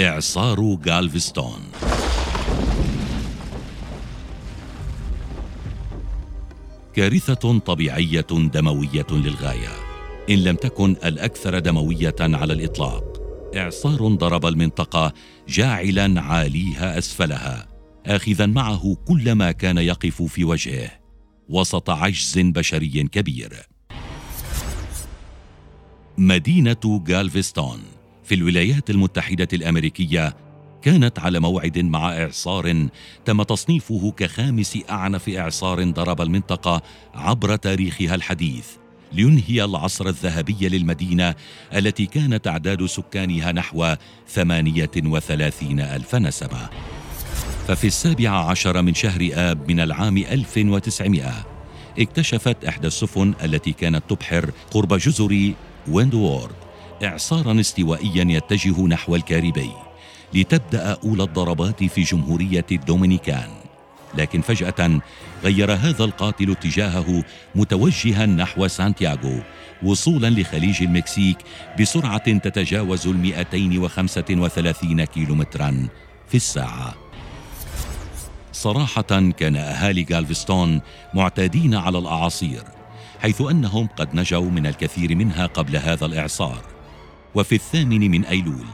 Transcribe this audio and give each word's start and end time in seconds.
إعصار 0.00 0.78
غالفستون. 0.86 1.60
كارثة 6.94 7.58
طبيعية 7.58 8.26
دموية 8.30 9.06
للغاية. 9.10 9.68
إن 10.30 10.44
لم 10.44 10.56
تكن 10.56 10.96
الأكثر 11.04 11.58
دموية 11.58 12.14
على 12.20 12.52
الإطلاق 12.52 13.04
إعصار 13.56 14.08
ضرب 14.08 14.46
المنطقة 14.46 15.12
جاعلا 15.48 16.20
عاليها 16.20 16.98
أسفلها 16.98 17.66
آخذا 18.06 18.46
معه 18.46 18.96
كل 19.08 19.32
ما 19.32 19.52
كان 19.52 19.78
يقف 19.78 20.22
في 20.22 20.44
وجهه 20.44 20.90
وسط 21.48 21.90
عجز 21.90 22.38
بشري 22.38 23.02
كبير. 23.02 23.68
مدينة 26.18 27.04
غالفستون. 27.08 27.99
في 28.30 28.36
الولايات 28.36 28.90
المتحدة 28.90 29.48
الأمريكية 29.52 30.36
كانت 30.82 31.18
على 31.18 31.40
موعد 31.40 31.78
مع 31.78 32.22
إعصار 32.22 32.88
تم 33.24 33.42
تصنيفه 33.42 34.12
كخامس 34.16 34.78
أعنف 34.90 35.28
إعصار 35.28 35.90
ضرب 35.90 36.20
المنطقة 36.20 36.82
عبر 37.14 37.56
تاريخها 37.56 38.14
الحديث 38.14 38.66
لينهي 39.12 39.64
العصر 39.64 40.08
الذهبي 40.08 40.68
للمدينة 40.68 41.34
التي 41.74 42.06
كان 42.06 42.42
تعداد 42.42 42.86
سكانها 42.86 43.52
نحو 43.52 43.94
ثمانية 44.28 44.90
وثلاثين 44.96 45.80
ألف 45.80 46.14
نسمة. 46.14 46.70
ففي 47.68 47.86
السابع 47.86 48.30
عشر 48.30 48.82
من 48.82 48.94
شهر 48.94 49.30
آب 49.32 49.70
من 49.70 49.80
العام 49.80 50.16
1900 50.16 51.46
اكتشفت 51.98 52.64
إحدى 52.64 52.86
السفن 52.86 53.34
التي 53.44 53.72
كانت 53.72 54.02
تبحر 54.08 54.50
قرب 54.70 54.94
جزر 54.94 55.52
ويندوورد. 55.88 56.59
إعصارا 57.04 57.60
استوائيا 57.60 58.24
يتجه 58.28 58.86
نحو 58.86 59.16
الكاريبي 59.16 59.70
لتبدأ 60.34 60.98
أولى 61.04 61.22
الضربات 61.22 61.84
في 61.84 62.02
جمهورية 62.02 62.66
الدومينيكان. 62.72 63.48
لكن 64.14 64.40
فجأة 64.40 65.00
غير 65.44 65.72
هذا 65.72 66.04
القاتل 66.04 66.50
اتجاهه 66.50 67.24
متوجها 67.54 68.26
نحو 68.26 68.66
سانتياغو 68.66 69.40
وصولا 69.82 70.30
لخليج 70.30 70.82
المكسيك 70.82 71.36
بسرعة 71.80 72.38
تتجاوز 72.38 73.08
وخمسة 73.76 74.24
وثلاثين 74.30 75.04
كيلومترا 75.04 75.88
في 76.28 76.34
الساعة. 76.34 76.94
صراحة 78.52 79.30
كان 79.38 79.56
أهالي 79.56 80.06
غالفستون 80.12 80.80
معتادين 81.14 81.74
على 81.74 81.98
الأعاصير 81.98 82.62
حيث 83.22 83.40
أنهم 83.40 83.88
قد 83.96 84.14
نجوا 84.14 84.50
من 84.50 84.66
الكثير 84.66 85.14
منها 85.14 85.46
قبل 85.46 85.76
هذا 85.76 86.06
الإعصار. 86.06 86.79
وفي 87.34 87.54
الثامن 87.54 88.10
من 88.10 88.24
أيلول 88.24 88.66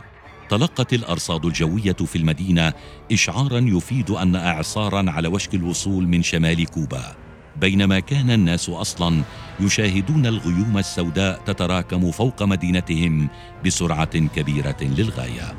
تلقت 0.49 0.93
الأرصاد 0.93 1.45
الجوية 1.45 1.93
في 1.93 2.17
المدينة 2.17 2.73
إشعارا 3.12 3.59
يفيد 3.59 4.11
أن 4.11 4.37
إعصارا 4.37 5.11
على 5.11 5.29
وشك 5.29 5.55
الوصول 5.55 6.07
من 6.07 6.23
شمال 6.23 6.67
كوبا 6.67 7.17
بينما 7.57 8.01
كان 8.01 8.31
الناس 8.31 8.69
أصلا 8.69 9.23
يشاهدون 9.61 10.27
الغيوم 10.27 10.79
السوداء 10.79 11.41
تتراكم 11.47 12.11
فوق 12.11 12.43
مدينتهم 12.43 13.29
بسرعة 13.65 14.19
كبيرة 14.19 14.77
للغاية. 14.81 15.55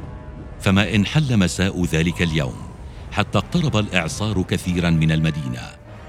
فما 0.60 0.96
إن 0.96 1.06
حل 1.06 1.38
مساء 1.38 1.86
ذلك 1.86 2.22
اليوم 2.22 2.56
حتى 3.12 3.38
اقترب 3.38 3.78
الإعصار 3.78 4.42
كثيرا 4.42 4.90
من 4.90 5.12
المدينة 5.12 5.62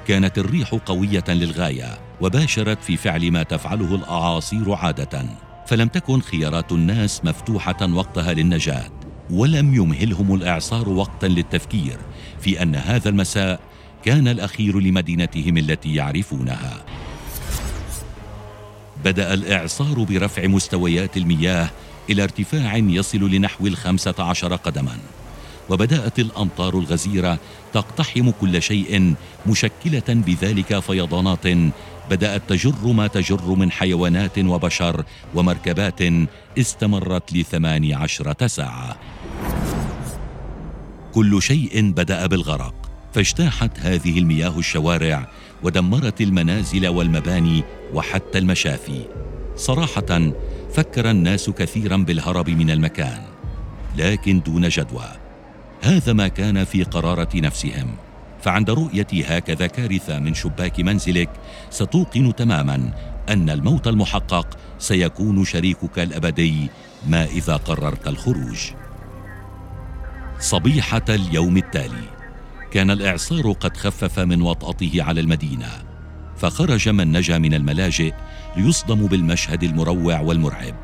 كانت 0.07 0.39
الريح 0.39 0.75
قوية 0.75 1.25
للغاية 1.29 1.99
وباشرت 2.21 2.83
في 2.83 2.97
فعل 2.97 3.31
ما 3.31 3.43
تفعله 3.43 3.95
الأعاصير 3.95 4.73
عادةً. 4.73 5.48
فلم 5.69 5.89
تكن 5.89 6.21
خيارات 6.21 6.73
الناس 6.73 7.25
مفتوحة 7.25 7.93
وقتها 7.93 8.33
للنجاة 8.33 8.91
ولم 9.31 9.75
يمهلهم 9.75 10.35
الإعصار 10.35 10.89
وقتا 10.89 11.27
للتفكير 11.27 11.99
في 12.41 12.63
أن 12.63 12.75
هذا 12.75 13.09
المساء 13.09 13.61
كان 14.05 14.29
الأخير 14.29 14.81
لمدينتهم 14.81 15.57
التي 15.57 15.95
يعرفونها. 15.95 16.85
بدأ 19.05 19.35
الإعصار 19.35 20.03
برفع 20.03 20.47
مستويات 20.47 21.17
المياه 21.17 21.71
إلى 22.11 22.23
ارتفاع 22.23 22.77
يصل 22.77 23.31
لنحو 23.31 23.67
الخمسة 23.67 24.15
عشر 24.19 24.57
قدما 24.57 24.99
وبدأت 25.71 26.19
الأمطار 26.19 26.79
الغزيرة 26.79 27.39
تقتحم 27.73 28.31
كل 28.31 28.63
شيء 28.63 29.15
مشكلة 29.47 30.03
بذلك 30.09 30.79
فيضانات 30.79 31.47
بدأت 32.11 32.43
تجر 32.49 32.87
ما 32.87 33.07
تجر 33.07 33.55
من 33.55 33.71
حيوانات 33.71 34.39
وبشر 34.39 35.05
ومركبات 35.35 36.01
استمرت 36.59 37.33
لثماني 37.33 37.95
عشرة 37.95 38.47
ساعة. 38.47 38.97
كل 41.15 41.43
شيء 41.43 41.91
بدأ 41.91 42.27
بالغرق 42.27 42.75
فاجتاحت 43.13 43.81
هذه 43.81 44.19
المياه 44.19 44.59
الشوارع 44.59 45.29
ودمرت 45.63 46.21
المنازل 46.21 46.89
والمباني 46.89 47.65
وحتى 47.95 48.39
المشافي. 48.39 49.03
صراحة 49.57 50.33
فكر 50.73 51.11
الناس 51.11 51.51
كثيرا 51.51 51.97
بالهرب 51.97 52.51
من 52.51 52.71
المكان 52.71 53.23
لكن 53.97 54.41
دون 54.41 54.69
جدوى. 54.69 55.09
هذا 55.83 56.13
ما 56.13 56.29
كان 56.29 56.65
في 56.65 56.83
قرارة 56.83 57.29
نفسهم. 57.35 57.97
فعند 58.41 58.71
رؤيه 58.71 59.07
هكذا 59.13 59.67
كارثة 59.67 60.19
من 60.19 60.35
شباك 60.35 60.81
منزلك 60.81 61.31
ستوقن 61.71 62.35
تماما 62.35 62.93
أن 63.29 63.51
الموت 63.51 63.89
المحقق 63.89 64.59
سيكون 64.79 65.45
شريكك 65.45 65.99
الأبدي 65.99 66.71
ما 67.07 67.25
إذا 67.25 67.57
قررت 67.57 68.09
الخروج. 68.09 68.71
صبيحة 70.41 71.05
اليوم 71.09 71.57
التالي. 71.57 72.09
كان 72.71 72.91
الإعصار 72.91 73.53
قد 73.53 73.77
خفف 73.77 74.19
من 74.19 74.43
وطأته 74.43 75.03
على 75.03 75.21
المدينة 75.21 75.69
فخرج 76.37 76.89
من 76.89 77.13
نجا 77.13 77.39
من 77.39 77.55
الملاجئ 77.55 78.15
ليصدموا 78.57 79.09
بالمشهد 79.09 79.63
المروع 79.63 80.21
والمرعب. 80.21 80.75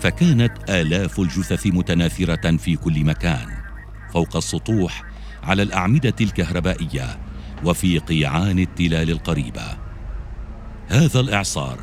فكانت 0.00 0.70
آلاف 0.70 1.20
الجثث 1.20 1.66
متناثرة 1.66 2.56
في 2.56 2.76
كل 2.76 3.04
مكان 3.04 3.46
فوق 4.12 4.36
السطوح 4.36 5.02
على 5.42 5.62
الأعمدة 5.62 6.14
الكهربائية 6.20 7.18
وفي 7.64 7.98
قيعان 7.98 8.58
التلال 8.58 9.10
القريبة. 9.10 9.78
هذا 10.88 11.20
الإعصار 11.20 11.78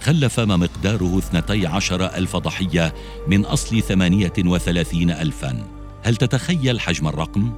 خلف 0.00 0.40
ما 0.40 0.56
مقداره 0.56 1.18
12 1.18 2.06
ألف 2.06 2.36
ضحية 2.36 2.94
من 3.28 3.44
أصل 3.44 3.82
38 3.82 5.10
ألفا. 5.10 5.64
هل 6.02 6.16
تتخيل 6.16 6.80
حجم 6.80 7.08
الرقم؟ 7.08 7.52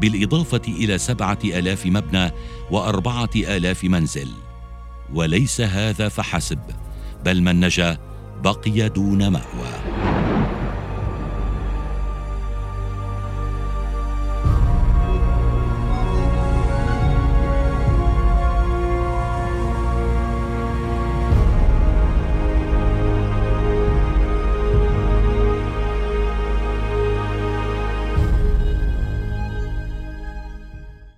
بالإضافة 0.00 0.62
إلى 0.68 0.98
سبعة 0.98 1.38
آلاف 1.44 1.86
مبنى 1.86 2.30
وأربعة 2.70 3.30
آلاف 3.36 3.84
منزل. 3.84 4.28
وليس 5.14 5.60
هذا 5.60 6.08
فحسب 6.08 6.60
بل 7.24 7.42
من 7.42 7.60
نجا 7.60 7.98
بقي 8.44 8.88
دون 8.88 9.28
مأوى. 9.28 10.11